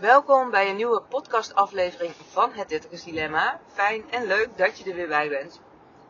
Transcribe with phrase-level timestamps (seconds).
[0.00, 3.60] Welkom bij een nieuwe podcastaflevering van Het Dertigers Dilemma.
[3.72, 5.60] Fijn en leuk dat je er weer bij bent.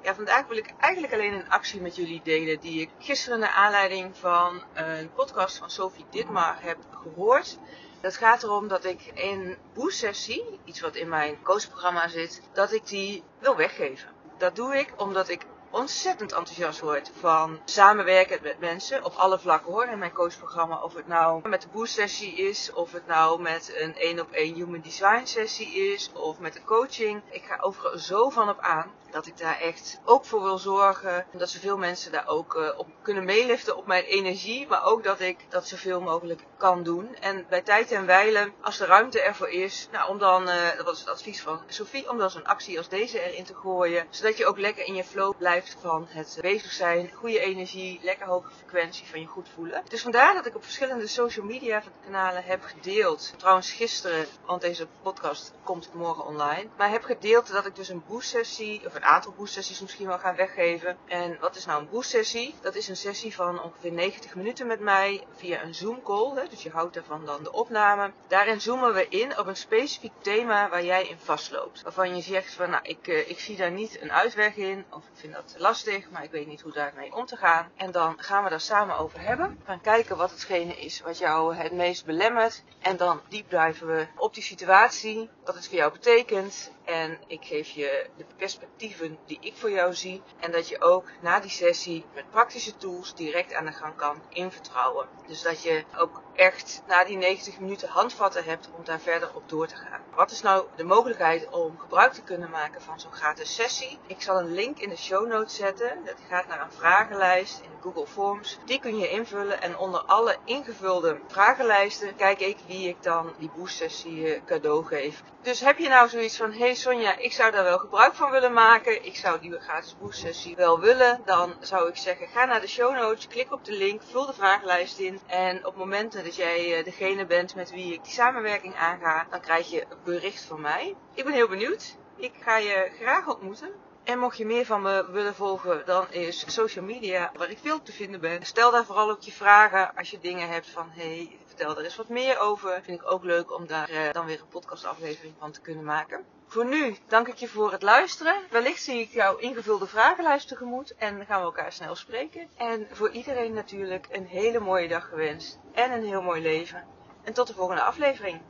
[0.02, 3.50] Ja, vandaag wil ik eigenlijk alleen een actie met jullie delen die ik gisteren naar
[3.50, 7.58] aanleiding van een podcast van Sophie Ditmar heb gehoord.
[8.00, 12.86] Dat gaat erom dat ik in boost-sessie, iets wat in mijn coachprogramma zit, dat ik
[12.86, 14.08] die wil weggeven.
[14.38, 19.72] Dat doe ik omdat ik ontzettend enthousiast word van samenwerken met mensen op alle vlakken
[19.72, 20.82] hoor in mijn coachprogramma.
[20.82, 24.30] Of het nou met de boost sessie is, of het nou met een één op
[24.30, 27.22] één human design sessie is, of met de coaching.
[27.30, 31.26] Ik ga overal zo van op aan dat ik daar echt ook voor wil zorgen.
[31.32, 34.66] Dat zoveel mensen daar ook uh, op kunnen meeliften op mijn energie.
[34.68, 37.14] Maar ook dat ik dat zoveel mogelijk kan doen.
[37.20, 40.86] En bij tijd en wijlen, als de ruimte ervoor is, nou, om dan, uh, dat
[40.86, 44.06] was het advies van Sophie, om dan zo'n actie als deze erin te gooien.
[44.10, 48.26] Zodat je ook lekker in je flow blijft van het bezig zijn, goede energie, lekker
[48.26, 49.82] hoge frequentie van je goed voelen.
[49.88, 53.32] Dus vandaar dat ik op verschillende social media kanalen heb gedeeld.
[53.36, 56.68] Trouwens gisteren, want deze podcast komt morgen online.
[56.76, 60.06] Maar heb gedeeld dat ik dus een boost sessie, of een aantal boost sessies misschien
[60.06, 60.96] wel gaan weggeven.
[61.06, 62.54] En wat is nou een boost sessie?
[62.60, 66.48] Dat is een sessie van ongeveer 90 minuten met mij via een Zoom call.
[66.48, 68.12] Dus je houdt daarvan dan de opname.
[68.28, 71.82] Daarin zoomen we in op een specifiek thema waar jij in vastloopt.
[71.82, 74.84] Waarvan je zegt van nou ik, uh, ik zie daar niet een uitweg in.
[74.90, 77.70] Of ik vind dat lastig, maar ik weet niet hoe daarmee om te gaan.
[77.76, 79.60] En dan gaan we daar samen over hebben.
[79.64, 82.62] Gaan kijken wat hetgene is wat jou het meest belemmert.
[82.80, 85.30] En dan diepdiven we op die situatie.
[85.44, 86.70] Wat het voor jou betekent.
[86.90, 90.22] En ik geef je de perspectieven die ik voor jou zie.
[90.38, 94.22] En dat je ook na die sessie met praktische tools direct aan de gang kan
[94.28, 95.08] in vertrouwen.
[95.26, 99.48] Dus dat je ook echt na die 90 minuten handvatten hebt om daar verder op
[99.48, 100.00] door te gaan.
[100.14, 103.98] Wat is nou de mogelijkheid om gebruik te kunnen maken van zo'n gratis sessie?
[104.06, 106.04] Ik zal een link in de show notes zetten.
[106.04, 108.58] Dat gaat naar een vragenlijst in Google Forms.
[108.64, 113.50] Die kun je invullen en onder alle ingevulde vragenlijsten kijk ik wie ik dan die
[113.56, 115.22] boost sessie cadeau geef.
[115.42, 118.52] Dus heb je nou zoiets van, hey Sonja, ik zou daar wel gebruik van willen
[118.52, 119.04] maken.
[119.04, 121.20] Ik zou die gratis boost sessie wel willen.
[121.24, 124.32] Dan zou ik zeggen, ga naar de show notes, klik op de link, vul de
[124.32, 125.20] vragenlijst in.
[125.26, 129.70] En op momenten dat jij degene bent met wie ik die samenwerking aanga, dan krijg
[129.70, 130.96] je een bericht van mij.
[131.14, 131.96] Ik ben heel benieuwd.
[132.16, 133.72] Ik ga je graag ontmoeten.
[134.04, 137.82] En mocht je meer van me willen volgen, dan is social media waar ik veel
[137.82, 138.46] te vinden ben.
[138.46, 141.96] Stel daar vooral ook je vragen als je dingen hebt van hey, vertel er eens
[141.96, 142.82] wat meer over.
[142.82, 146.24] Vind ik ook leuk om daar uh, dan weer een podcastaflevering van te kunnen maken.
[146.46, 148.42] Voor nu dank ik je voor het luisteren.
[148.50, 152.48] Wellicht zie ik jouw ingevulde vragenlijst tegemoet en gaan we elkaar snel spreken.
[152.56, 156.86] En voor iedereen natuurlijk een hele mooie dag gewenst en een heel mooi leven.
[157.24, 158.40] En tot de volgende aflevering.